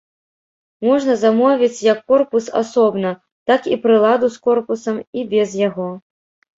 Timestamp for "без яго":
5.33-5.89